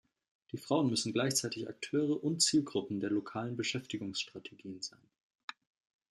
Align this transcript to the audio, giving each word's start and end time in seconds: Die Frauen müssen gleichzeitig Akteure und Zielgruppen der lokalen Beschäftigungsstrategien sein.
Die 0.51 0.57
Frauen 0.57 0.89
müssen 0.89 1.13
gleichzeitig 1.13 1.69
Akteure 1.69 2.23
und 2.23 2.41
Zielgruppen 2.41 3.01
der 3.01 3.11
lokalen 3.11 3.55
Beschäftigungsstrategien 3.55 4.81
sein. 4.81 5.07